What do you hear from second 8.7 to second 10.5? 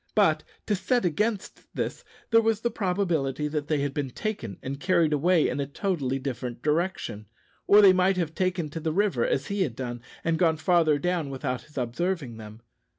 to the river, as he had done, and